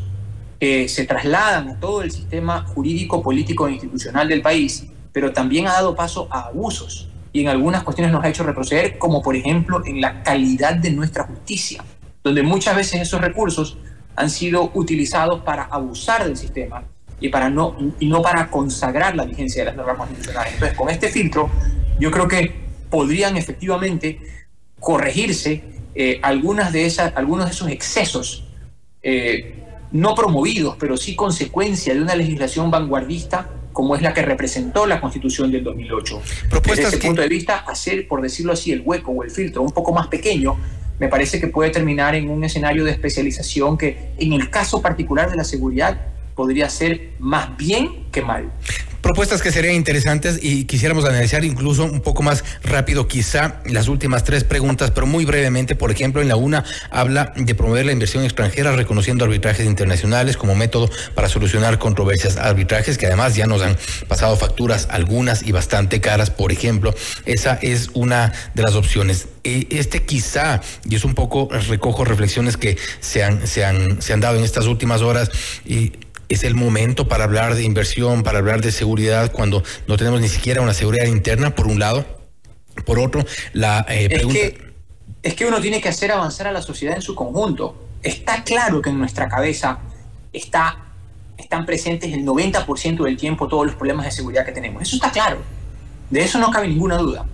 que 0.59 0.87
se 0.87 1.05
trasladan 1.05 1.69
a 1.69 1.79
todo 1.79 2.01
el 2.01 2.11
sistema 2.11 2.65
jurídico, 2.65 3.21
político 3.21 3.67
e 3.67 3.73
institucional 3.73 4.27
del 4.27 4.41
país 4.41 4.87
pero 5.15 5.31
también 5.31 5.65
ha 5.67 5.71
dado 5.71 5.95
paso 5.95 6.27
a 6.29 6.47
abusos 6.47 7.07
y 7.31 7.39
en 7.39 7.47
algunas 7.47 7.83
cuestiones 7.83 8.11
nos 8.11 8.21
ha 8.21 8.27
hecho 8.27 8.43
retroceder, 8.43 8.97
como 8.97 9.21
por 9.21 9.37
ejemplo 9.37 9.81
en 9.85 10.01
la 10.01 10.23
calidad 10.23 10.75
de 10.75 10.91
nuestra 10.91 11.23
justicia, 11.23 11.85
donde 12.21 12.43
muchas 12.43 12.75
veces 12.75 12.99
esos 12.99 13.21
recursos 13.21 13.77
han 14.17 14.29
sido 14.29 14.71
utilizados 14.73 15.41
para 15.43 15.63
abusar 15.63 16.25
del 16.25 16.35
sistema 16.35 16.83
y, 17.21 17.29
para 17.29 17.49
no, 17.49 17.77
y 17.97 18.07
no 18.07 18.21
para 18.21 18.51
consagrar 18.51 19.15
la 19.15 19.23
vigencia 19.23 19.63
de 19.63 19.67
las 19.67 19.77
normas 19.77 19.95
constitucionales. 19.95 20.53
Entonces, 20.55 20.77
con 20.77 20.89
este 20.89 21.07
filtro, 21.07 21.49
yo 21.97 22.11
creo 22.11 22.27
que 22.27 22.53
podrían 22.89 23.37
efectivamente 23.37 24.19
corregirse 24.85 25.63
eh, 25.95 26.19
algunas 26.21 26.71
de 26.71 26.85
esas, 26.85 27.11
algunos 27.15 27.45
de 27.47 27.51
esos 27.53 27.69
excesos 27.71 28.45
eh, 29.01 29.55
no 29.91 30.13
promovidos, 30.13 30.75
pero 30.79 30.95
sí 30.95 31.15
consecuencia 31.15 31.95
de 31.95 32.03
una 32.03 32.15
legislación 32.15 32.69
vanguardista 32.69 33.49
como 33.73 33.95
es 33.95 34.03
la 34.03 34.13
que 34.13 34.21
representó 34.21 34.85
la 34.85 35.01
Constitución 35.01 35.51
del 35.51 35.63
2008. 35.63 36.21
Desde 36.67 36.83
ese 36.83 36.97
punto 36.99 37.23
de 37.23 37.27
vista, 37.27 37.55
hacer, 37.67 38.07
por 38.07 38.21
decirlo 38.21 38.53
así, 38.53 38.71
el 38.73 38.83
hueco 38.85 39.11
o 39.11 39.23
el 39.23 39.31
filtro 39.31 39.63
un 39.63 39.71
poco 39.71 39.91
más 39.91 40.05
pequeño, 40.05 40.55
me 40.99 41.07
parece 41.07 41.39
que 41.39 41.47
puede 41.47 41.71
terminar 41.71 42.13
en 42.13 42.29
un 42.29 42.43
escenario 42.43 42.83
de 42.83 42.91
especialización 42.91 43.79
que, 43.79 44.11
en 44.19 44.33
el 44.33 44.51
caso 44.51 44.83
particular 44.83 45.31
de 45.31 45.35
la 45.35 45.43
seguridad, 45.43 45.99
podría 46.35 46.69
ser 46.69 47.13
más 47.17 47.57
bien 47.57 48.05
que 48.11 48.21
mal. 48.21 48.51
Propuestas 49.05 49.43
que 49.43 49.51
serían 49.51 49.75
interesantes 49.75 50.39
y 50.41 50.65
quisiéramos 50.65 51.05
analizar 51.05 51.45
incluso 51.45 51.85
un 51.85 52.01
poco 52.01 52.23
más 52.23 52.43
rápido, 52.63 53.07
quizá 53.07 53.61
las 53.65 53.87
últimas 53.87 54.23
tres 54.23 54.43
preguntas, 54.43 54.89
pero 54.89 55.05
muy 55.05 55.25
brevemente. 55.25 55.75
Por 55.75 55.91
ejemplo, 55.91 56.23
en 56.23 56.27
la 56.27 56.37
una 56.37 56.65
habla 56.89 57.31
de 57.35 57.53
promover 57.53 57.85
la 57.85 57.91
inversión 57.91 58.23
extranjera 58.23 58.71
reconociendo 58.71 59.23
arbitrajes 59.23 59.67
internacionales 59.67 60.37
como 60.37 60.55
método 60.55 60.89
para 61.13 61.29
solucionar 61.29 61.77
controversias. 61.77 62.37
Arbitrajes 62.37 62.97
que 62.97 63.05
además 63.05 63.35
ya 63.35 63.45
nos 63.45 63.61
han 63.61 63.77
pasado 64.07 64.35
facturas 64.37 64.87
algunas 64.89 65.43
y 65.43 65.51
bastante 65.51 66.01
caras. 66.01 66.31
Por 66.31 66.51
ejemplo, 66.51 66.95
esa 67.27 67.59
es 67.61 67.91
una 67.93 68.33
de 68.55 68.63
las 68.63 68.73
opciones. 68.73 69.27
E, 69.43 69.67
este 69.69 70.01
quizá, 70.01 70.61
y 70.89 70.95
es 70.95 71.05
un 71.05 71.13
poco 71.13 71.47
recojo 71.51 72.05
reflexiones 72.05 72.57
que 72.57 72.75
se 73.01 73.23
han, 73.23 73.45
se 73.45 73.65
han, 73.65 74.01
se 74.01 74.13
han 74.13 74.19
dado 74.19 74.39
en 74.39 74.43
estas 74.43 74.65
últimas 74.65 75.03
horas, 75.03 75.29
y 75.63 75.91
es 76.29 76.43
el 76.43 76.55
momento 76.55 77.07
para 77.07 77.25
hablar 77.25 77.55
de 77.55 77.63
inversión, 77.63 78.23
para 78.23 78.39
hablar 78.39 78.61
de 78.61 78.71
seguridad, 78.71 79.31
cuando 79.31 79.63
no 79.87 79.97
tenemos 79.97 80.21
ni 80.21 80.29
siquiera 80.29 80.61
una 80.61 80.73
seguridad 80.73 81.05
interna, 81.05 81.53
por 81.53 81.67
un 81.67 81.79
lado. 81.79 82.05
Por 82.85 82.99
otro, 82.99 83.25
la 83.53 83.85
eh, 83.89 84.09
pregunta... 84.09 84.39
Es 84.39 84.51
que, 84.51 84.73
es 85.23 85.33
que 85.35 85.45
uno 85.45 85.61
tiene 85.61 85.81
que 85.81 85.89
hacer 85.89 86.11
avanzar 86.11 86.47
a 86.47 86.51
la 86.51 86.61
sociedad 86.61 86.95
en 86.95 87.01
su 87.01 87.15
conjunto. 87.15 87.75
Está 88.03 88.43
claro 88.43 88.81
que 88.81 88.89
en 88.89 88.99
nuestra 88.99 89.29
cabeza 89.29 89.79
está, 90.33 90.85
están 91.37 91.65
presentes 91.65 92.13
el 92.13 92.25
90% 92.25 93.03
del 93.03 93.17
tiempo 93.17 93.47
todos 93.47 93.65
los 93.65 93.75
problemas 93.75 94.05
de 94.05 94.11
seguridad 94.11 94.45
que 94.45 94.51
tenemos. 94.51 94.83
Eso 94.83 94.97
está 94.97 95.11
claro. 95.11 95.37
De 96.09 96.21
eso 96.21 96.37
no 96.37 96.51
cabe 96.51 96.67
ninguna 96.67 96.97
duda. 96.97 97.25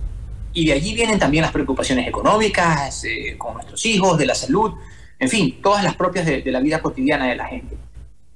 Y 0.54 0.66
de 0.66 0.74
allí 0.74 0.94
vienen 0.94 1.18
también 1.18 1.42
las 1.42 1.52
preocupaciones 1.52 2.06
económicas, 2.06 3.04
eh, 3.04 3.36
con 3.38 3.54
nuestros 3.54 3.84
hijos, 3.86 4.18
de 4.18 4.26
la 4.26 4.34
salud, 4.34 4.72
en 5.18 5.28
fin, 5.28 5.60
todas 5.62 5.82
las 5.82 5.94
propias 5.94 6.26
de 6.26 6.42
la 6.46 6.60
vida 6.60 6.80
cotidiana 6.80 7.26
de 7.28 7.36
la 7.36 7.46
gente. 7.46 7.76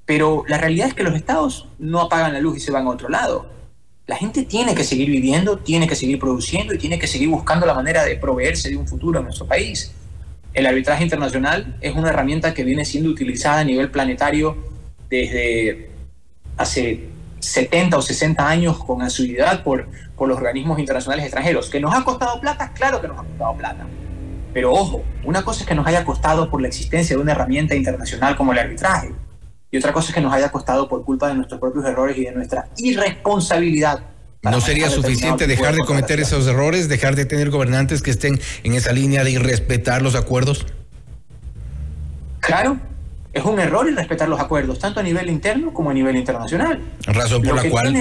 Pero 0.07 0.45
la 0.47 0.57
realidad 0.57 0.87
es 0.87 0.95
que 0.95 1.03
los 1.03 1.15
estados 1.15 1.67
no 1.81 2.01
apagan 2.01 2.33
la 2.33 2.41
luz 2.41 2.57
y 2.57 2.61
se 2.61 2.71
van 2.71 2.87
a 2.87 2.91
otro 2.91 3.09
lado. 3.09 3.47
La 4.07 4.15
gente 4.15 4.45
tiene 4.45 4.77
que 4.77 4.85
seguir 4.85 5.11
viviendo, 5.11 5.59
tiene 5.59 5.89
que 5.89 5.97
seguir 5.97 6.21
produciendo 6.21 6.73
y 6.73 6.79
tiene 6.79 6.97
que 7.01 7.09
seguir 7.09 7.29
buscando 7.29 7.67
la 7.67 7.75
manera 7.75 8.05
de 8.05 8.15
proveerse 8.17 8.71
de 8.71 8.77
un 8.77 8.87
futuro 8.87 9.19
en 9.19 9.25
nuestro 9.25 9.47
país. 9.47 9.93
El 10.55 10.65
arbitraje 10.67 11.03
internacional 11.03 11.77
es 11.81 11.97
una 11.97 12.11
herramienta 12.11 12.55
que 12.55 12.63
viene 12.63 12.85
siendo 12.85 13.11
utilizada 13.11 13.59
a 13.59 13.65
nivel 13.65 13.91
planetario 13.91 14.57
desde 15.11 15.91
hace 16.57 17.09
70 17.41 17.99
o 17.99 18.03
60 18.03 18.49
años 18.49 18.79
con 18.79 19.03
asiduidad 19.03 19.65
por, 19.65 19.89
por 20.17 20.29
los 20.29 20.37
organismos 20.37 20.79
internacionales 20.79 21.25
extranjeros. 21.25 21.69
¿Que 21.69 21.81
nos 21.81 21.93
ha 21.93 22.05
costado 22.05 22.41
plata? 22.41 22.73
Claro 22.75 23.01
que 23.01 23.09
nos 23.09 23.19
ha 23.19 23.25
costado 23.25 23.57
plata. 23.57 23.87
Pero 24.55 24.73
ojo, 24.73 25.03
una 25.25 25.45
cosa 25.45 25.63
es 25.63 25.67
que 25.67 25.75
nos 25.75 25.87
haya 25.87 26.05
costado 26.05 26.49
por 26.49 26.63
la 26.63 26.69
existencia 26.69 27.17
de 27.17 27.23
una 27.23 27.33
herramienta 27.33 27.75
internacional 27.75 28.37
como 28.37 28.53
el 28.53 28.61
arbitraje 28.61 29.13
y 29.77 29.79
otra 29.79 29.93
cosa 29.93 30.09
es 30.09 30.15
que 30.15 30.23
nos 30.23 30.33
haya 30.33 30.51
costado 30.51 30.89
por 30.89 31.05
culpa 31.05 31.29
de 31.29 31.35
nuestros 31.35 31.61
propios 31.61 31.85
errores 31.85 32.17
y 32.17 32.25
de 32.25 32.33
nuestra 32.33 32.67
irresponsabilidad. 32.79 34.01
¿No 34.43 34.59
sería 34.63 34.89
suficiente 34.89 35.47
dejar 35.47 35.75
de 35.75 35.81
cometer 35.81 36.19
esos 36.19 36.47
errores, 36.47 36.89
dejar 36.89 37.15
de 37.15 37.27
tener 37.27 37.51
gobernantes 37.51 38.01
que 38.01 38.11
estén 38.11 38.41
en 38.63 38.73
esa 38.73 38.93
línea 38.93 39.23
de 39.23 39.33
irrespetar 39.33 40.01
los 40.01 40.15
acuerdos? 40.15 40.65
Claro, 42.41 42.79
es 43.35 43.45
un 43.45 43.61
error 43.61 43.87
irrespetar 43.87 44.31
los 44.31 44.41
acuerdos, 44.41 44.79
tanto 44.79 45.01
a 45.01 45.03
nivel 45.03 45.29
interno 45.29 45.75
como 45.75 45.91
a 45.91 45.95
nivel 45.95 46.17
internacional. 46.17 46.81
Razón 47.07 47.43
por 47.43 47.57
la 47.57 47.69
cual... 47.69 47.95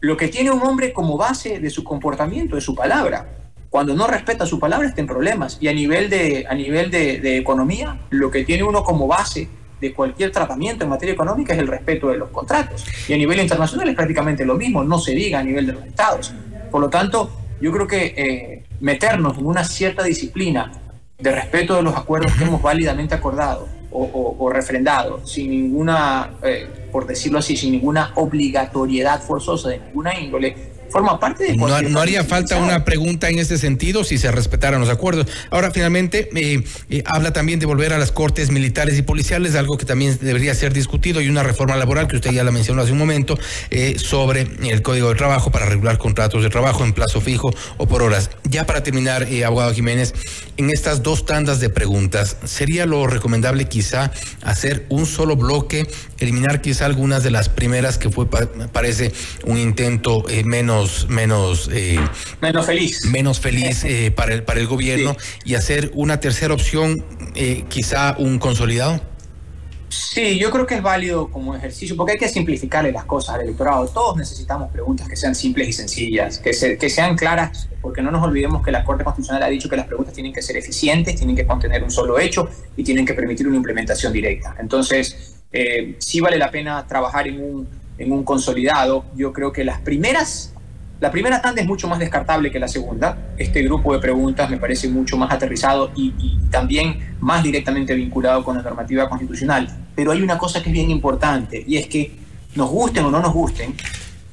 lo 0.00 0.16
que 0.16 0.26
tiene 0.26 0.50
un 0.50 0.62
hombre 0.62 0.92
como 0.92 1.16
base 1.16 1.60
de 1.60 1.70
su 1.70 1.84
comportamiento, 1.84 2.56
de 2.56 2.60
su 2.60 2.74
palabra, 2.74 3.28
cuando 3.70 3.94
no 3.94 4.08
respeta 4.08 4.46
su 4.46 4.58
palabra 4.58 4.88
está 4.88 5.00
en 5.00 5.06
problemas. 5.06 5.58
Y 5.60 5.68
a 5.68 5.72
nivel 5.72 6.10
de, 6.10 6.44
a 6.48 6.54
nivel 6.54 6.90
de 6.90 7.36
economía, 7.36 8.00
lo 8.10 8.32
que 8.32 8.44
tiene 8.44 8.64
uno 8.64 8.82
como 8.82 9.06
base 9.06 9.48
de 9.80 9.92
cualquier 9.92 10.30
tratamiento 10.30 10.84
en 10.84 10.90
materia 10.90 11.12
económica 11.12 11.52
es 11.52 11.58
el 11.58 11.66
respeto 11.66 12.08
de 12.08 12.18
los 12.18 12.30
contratos. 12.30 12.84
Y 13.08 13.12
a 13.12 13.16
nivel 13.16 13.40
internacional 13.40 13.88
es 13.88 13.94
prácticamente 13.94 14.44
lo 14.44 14.54
mismo, 14.54 14.82
no 14.84 14.98
se 14.98 15.12
diga 15.12 15.40
a 15.40 15.42
nivel 15.42 15.66
de 15.66 15.72
los 15.72 15.84
estados. 15.84 16.32
Por 16.70 16.80
lo 16.80 16.88
tanto, 16.88 17.30
yo 17.60 17.72
creo 17.72 17.86
que 17.86 18.14
eh, 18.16 18.64
meternos 18.80 19.38
en 19.38 19.46
una 19.46 19.64
cierta 19.64 20.02
disciplina 20.02 20.72
de 21.18 21.32
respeto 21.32 21.76
de 21.76 21.82
los 21.82 21.96
acuerdos 21.96 22.32
que 22.32 22.44
hemos 22.44 22.60
válidamente 22.60 23.14
acordado 23.14 23.68
o, 23.98 24.50
refrendado, 24.52 25.26
sin 25.26 25.50
ninguna, 25.50 26.34
eh, 26.42 26.68
por 26.92 27.06
decirlo 27.06 27.38
así, 27.38 27.56
sin 27.56 27.72
ninguna 27.72 28.12
obligatoriedad 28.16 29.22
forzosa 29.22 29.70
de 29.70 29.78
ninguna 29.78 30.20
índole, 30.20 30.54
forma 30.90 31.18
parte 31.18 31.44
de... 31.44 31.56
No, 31.56 31.82
no 31.82 32.00
haría 32.00 32.24
falta 32.24 32.56
una 32.56 32.84
pregunta 32.84 33.28
en 33.28 33.38
ese 33.38 33.58
sentido 33.58 34.04
si 34.04 34.18
se 34.18 34.30
respetaran 34.30 34.80
los 34.80 34.88
acuerdos. 34.88 35.26
Ahora, 35.50 35.70
finalmente, 35.70 36.28
eh, 36.34 36.62
eh, 36.90 37.02
habla 37.06 37.32
también 37.32 37.58
de 37.58 37.66
volver 37.66 37.92
a 37.92 37.98
las 37.98 38.12
cortes 38.12 38.50
militares 38.50 38.98
y 38.98 39.02
policiales, 39.02 39.54
algo 39.54 39.76
que 39.76 39.84
también 39.84 40.18
debería 40.20 40.54
ser 40.54 40.72
discutido, 40.72 41.20
y 41.20 41.28
una 41.28 41.42
reforma 41.42 41.76
laboral 41.76 42.08
que 42.08 42.16
usted 42.16 42.32
ya 42.32 42.44
la 42.44 42.50
mencionó 42.50 42.82
hace 42.82 42.92
un 42.92 42.98
momento, 42.98 43.38
eh, 43.70 43.98
sobre 43.98 44.46
el 44.62 44.82
Código 44.82 45.08
de 45.08 45.14
Trabajo 45.14 45.50
para 45.50 45.66
regular 45.66 45.98
contratos 45.98 46.42
de 46.42 46.50
trabajo 46.50 46.84
en 46.84 46.92
plazo 46.92 47.20
fijo 47.20 47.50
o 47.76 47.86
por 47.86 48.02
horas. 48.02 48.30
Ya 48.44 48.66
para 48.66 48.82
terminar, 48.82 49.26
abogado 49.44 49.72
Jiménez, 49.72 50.14
en 50.56 50.70
estas 50.70 51.02
dos 51.02 51.26
tandas 51.26 51.60
de 51.60 51.68
preguntas, 51.68 52.36
¿sería 52.44 52.86
lo 52.86 53.06
recomendable 53.06 53.66
quizá 53.66 54.12
hacer 54.42 54.86
un 54.88 55.06
solo 55.06 55.36
bloque, 55.36 55.86
eliminar 56.18 56.60
quizá 56.60 56.86
algunas 56.86 57.22
de 57.22 57.30
las 57.30 57.48
primeras 57.48 57.98
que 57.98 58.10
fue, 58.10 58.26
parece, 58.28 59.12
un 59.44 59.58
intento 59.58 60.24
menos 60.44 60.75
menos 61.08 61.70
eh, 61.72 61.98
menos, 62.40 62.66
feliz 62.66 63.04
menos 63.06 63.40
feliz 63.40 63.84
eh, 63.84 64.10
para 64.16 64.34
el 64.34 64.42
para 64.42 64.60
el 64.60 64.66
gobierno 64.66 65.16
y 65.44 65.54
hacer 65.54 65.90
una 65.94 66.20
tercera 66.20 66.54
opción 66.54 67.04
eh, 67.34 67.64
quizá 67.68 68.14
un 68.18 68.38
consolidado 68.38 69.00
Sí, 69.88 70.36
yo 70.38 70.50
creo 70.50 70.66
que 70.66 70.74
es 70.74 70.82
válido 70.82 71.28
como 71.30 71.54
ejercicio, 71.54 71.96
porque 71.96 72.12
hay 72.12 72.18
que 72.18 72.28
simplificarle 72.28 72.90
las 72.90 73.04
cosas 73.04 73.36
al 73.36 73.42
electorado. 73.42 73.86
Todos 73.86 74.16
necesitamos 74.16 74.70
preguntas 74.70 75.08
que 75.08 75.14
sean 75.14 75.34
simples 75.34 75.68
y 75.68 75.72
sencillas, 75.72 76.38
que, 76.38 76.50
que 76.76 76.90
sean 76.90 77.16
claras, 77.16 77.68
porque 77.80 78.02
no 78.02 78.10
nos 78.10 78.22
olvidemos 78.24 78.64
que 78.64 78.72
la 78.72 78.84
Corte 78.84 79.04
Constitucional 79.04 79.44
ha 79.44 79.48
dicho 79.48 79.68
que 79.68 79.76
las 79.76 79.86
preguntas 79.86 80.12
tienen 80.12 80.32
que 80.32 80.42
ser 80.42 80.56
eficientes, 80.56 81.14
tienen 81.14 81.36
que 81.36 81.46
contener 81.46 81.84
un 81.84 81.90
solo 81.90 82.18
hecho 82.18 82.48
y 82.76 82.82
tienen 82.82 83.06
que 83.06 83.14
permitir 83.14 83.46
una 83.46 83.56
implementación 83.56 84.12
directa. 84.12 84.56
Entonces, 84.58 85.36
sí 85.98 86.20
vale 86.20 86.36
la 86.36 86.50
pena 86.50 86.84
trabajar 86.86 87.28
en 87.28 87.40
un, 87.40 87.68
en 87.98 88.12
un 88.12 88.24
consolidado. 88.24 89.04
Yo 89.14 89.32
creo 89.32 89.52
que 89.52 89.64
las 89.64 89.80
primeras 89.80 90.52
La 90.98 91.10
primera 91.10 91.42
tanda 91.42 91.60
es 91.60 91.66
mucho 91.66 91.88
más 91.88 91.98
descartable 91.98 92.50
que 92.50 92.58
la 92.58 92.68
segunda. 92.68 93.18
Este 93.36 93.62
grupo 93.62 93.92
de 93.92 93.98
preguntas 93.98 94.48
me 94.48 94.56
parece 94.56 94.88
mucho 94.88 95.18
más 95.18 95.30
aterrizado 95.30 95.90
y, 95.94 96.38
también 96.50 97.16
más 97.20 97.42
directamente 97.42 97.94
vinculado 97.94 98.42
con 98.42 98.56
la 98.56 98.62
normativa 98.62 99.06
constitucional. 99.06 99.68
Pero 99.94 100.12
hay 100.12 100.22
una 100.22 100.38
cosa 100.38 100.62
que 100.62 100.70
es 100.70 100.72
bien 100.72 100.90
importante 100.90 101.62
y 101.66 101.76
es 101.76 101.86
que 101.86 102.16
nos 102.54 102.70
gusten 102.70 103.04
o 103.04 103.10
no 103.10 103.20
nos 103.20 103.34
gusten, 103.34 103.74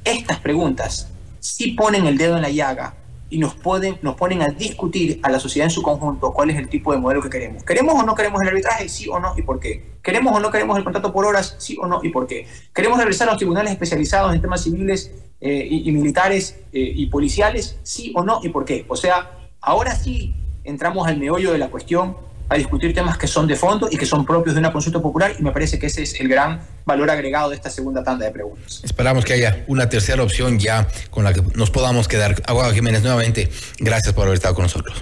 estas 0.05 0.39
preguntas 0.39 1.10
sí 1.41 1.72
ponen 1.72 2.05
el 2.05 2.17
dedo 2.17 2.38
en 2.38 2.41
la 2.41 2.50
llaga 2.50 2.93
y 3.29 3.39
nos, 3.39 3.55
pueden, 3.55 3.98
nos 4.01 4.15
ponen 4.15 4.41
a 4.41 4.48
discutir 4.48 5.20
a 5.24 5.29
la 5.29 5.39
sociedad 5.39 5.65
en 5.65 5.72
su 5.72 5.82
conjunto 5.82 6.32
cuál 6.32 6.51
es 6.51 6.58
el 6.58 6.70
tipo 6.70 6.93
de 6.93 7.00
modelo 7.00 7.22
que 7.22 7.29
queremos. 7.29 7.63
¿Queremos 7.63 7.96
o 7.96 8.03
no 8.03 8.15
queremos 8.15 8.41
el 8.41 8.48
arbitraje? 8.48 8.88
Sí 8.88 9.10
o 9.10 9.20
no 9.20 9.34
y 9.36 9.41
por 9.41 9.60
qué. 9.60 9.98
¿Queremos 10.01 10.34
o 10.34 10.39
no 10.39 10.50
queremos 10.50 10.77
el 10.77 10.84
contrato 10.86 11.12
por 11.12 11.25
horas? 11.25 11.55
Sí 11.58 11.75
o 11.82 11.88
no 11.88 12.00
y 12.03 12.10
por 12.10 12.27
qué. 12.27 12.48
¿Queremos 12.74 12.98
regresar 13.00 13.27
a 13.27 13.32
los 13.32 13.38
tribunales 13.39 13.74
especializados 13.74 14.34
en 14.34 14.41
temas 14.41 14.63
civiles 14.63 15.12
eh, 15.43 15.67
y, 15.69 15.89
y, 15.89 15.91
militares 15.91 16.57
eh, 16.71 16.93
y 16.95 17.05
policiales? 17.07 17.77
Sí 17.83 18.13
o 18.15 18.23
no 18.23 18.39
y 18.41 18.50
por 18.50 18.65
qué. 18.65 18.85
O 18.88 18.95
sea, 18.95 19.31
ahora 19.62 19.93
sí 19.93 20.33
entramos 20.63 21.07
al 21.07 21.17
meollo 21.17 21.51
de 21.51 21.57
la 21.57 21.69
cuestión 21.69 22.15
a 22.50 22.55
discutir 22.55 22.93
temas 22.93 23.17
que 23.17 23.27
son 23.27 23.47
de 23.47 23.55
fondo 23.55 23.88
y 23.91 23.97
que 23.97 24.05
son 24.05 24.25
propios 24.25 24.55
de 24.55 24.59
una 24.59 24.71
consulta 24.71 25.01
popular 25.01 25.35
y 25.39 25.41
me 25.41 25.51
parece 25.51 25.79
que 25.79 25.88
ese 25.88 26.03
es 26.03 26.19
el 26.19 26.27
gran 26.27 26.62
valor 26.85 27.09
agregado 27.09 27.50
de 27.50 27.55
esta 27.55 27.69
segunda 27.69 28.03
tanda 28.03 28.25
de 28.25 28.31
preguntas. 28.31 28.81
Esperamos 28.83 29.25
que 29.25 29.33
haya 29.33 29.63
una 29.67 29.89
tercera 29.89 30.21
opción 30.23 30.59
ya 30.59 30.88
con 31.09 31.23
la 31.23 31.33
que 31.33 31.41
nos 31.55 31.71
podamos 31.71 32.07
quedar. 32.07 32.41
Aguado 32.45 32.73
Jiménez, 32.73 33.01
nuevamente, 33.01 33.50
gracias 33.79 34.13
por 34.13 34.25
haber 34.25 34.35
estado 34.35 34.55
con 34.55 34.63
nosotros. 34.63 35.01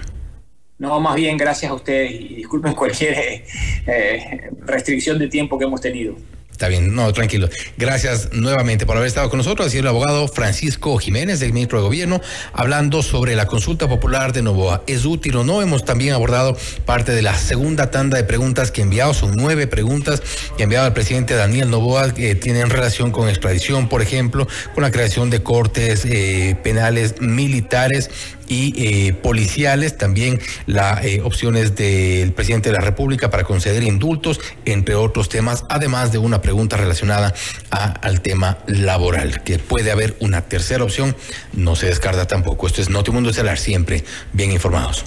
No, 0.78 0.98
más 0.98 1.14
bien 1.14 1.36
gracias 1.36 1.70
a 1.70 1.74
ustedes 1.74 2.10
y 2.12 2.34
disculpen 2.36 2.74
cualquier 2.74 3.14
eh, 3.14 3.44
eh, 3.86 4.50
restricción 4.62 5.18
de 5.18 5.28
tiempo 5.28 5.58
que 5.58 5.64
hemos 5.64 5.80
tenido. 5.80 6.16
Está 6.52 6.68
bien, 6.68 6.94
no, 6.94 7.12
tranquilo. 7.12 7.48
Gracias 7.76 8.28
nuevamente 8.32 8.86
por 8.86 8.96
haber 8.96 9.08
estado 9.08 9.28
con 9.30 9.38
nosotros. 9.38 9.66
Así 9.66 9.78
el 9.78 9.86
abogado 9.86 10.28
Francisco 10.28 10.96
Jiménez, 10.98 11.40
del 11.40 11.52
ministro 11.52 11.78
de 11.78 11.84
Gobierno, 11.84 12.20
hablando 12.52 13.02
sobre 13.02 13.34
la 13.34 13.46
consulta 13.46 13.88
popular 13.88 14.32
de 14.32 14.42
Novoa. 14.42 14.84
¿Es 14.86 15.04
útil 15.04 15.34
o 15.36 15.44
no? 15.44 15.60
Hemos 15.60 15.84
también 15.84 16.12
abordado 16.14 16.56
parte 16.84 17.12
de 17.12 17.22
la 17.22 17.34
segunda 17.36 17.90
tanda 17.90 18.16
de 18.16 18.24
preguntas 18.24 18.70
que 18.70 18.82
he 18.82 18.84
enviado. 18.84 19.12
Son 19.12 19.34
nueve 19.34 19.66
preguntas 19.66 20.22
que 20.56 20.62
ha 20.62 20.64
enviado 20.64 20.86
el 20.86 20.92
presidente 20.92 21.34
Daniel 21.34 21.70
Novoa 21.70 22.14
que 22.14 22.34
tienen 22.36 22.70
relación 22.70 23.10
con 23.10 23.28
extradición, 23.28 23.88
por 23.88 24.02
ejemplo, 24.02 24.46
con 24.74 24.82
la 24.82 24.92
creación 24.92 25.30
de 25.30 25.42
cortes 25.42 26.04
eh, 26.04 26.56
penales 26.62 27.20
militares 27.20 28.10
y 28.52 28.74
eh, 28.76 29.14
policiales, 29.14 29.96
también 29.96 30.38
las 30.66 31.02
eh, 31.04 31.22
opciones 31.24 31.74
del 31.74 32.32
presidente 32.32 32.68
de 32.68 32.74
la 32.74 32.82
República 32.82 33.30
para 33.30 33.44
conceder 33.44 33.82
indultos, 33.82 34.40
entre 34.66 34.94
otros 34.94 35.30
temas, 35.30 35.64
además 35.70 36.12
de 36.12 36.18
una 36.18 36.42
pregunta 36.42 36.76
relacionada 36.76 37.32
al 37.70 38.20
tema 38.20 38.58
laboral, 38.66 39.42
que 39.42 39.58
puede 39.58 39.90
haber 39.90 40.16
una 40.20 40.42
tercera 40.42 40.84
opción, 40.84 41.16
no 41.54 41.76
se 41.76 41.86
descarta 41.86 42.26
tampoco. 42.26 42.66
Esto 42.66 42.82
es 42.82 42.90
Notimundo 42.90 43.30
Estelar, 43.30 43.58
siempre 43.58 44.04
bien 44.34 44.52
informados. 44.52 45.06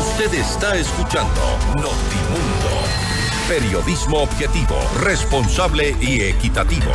Usted 0.00 0.32
está 0.34 0.76
escuchando 0.76 1.40
Notimundo, 1.74 2.70
periodismo 3.48 4.18
objetivo, 4.22 4.78
responsable 5.02 5.96
y 6.00 6.20
equitativo. 6.22 6.92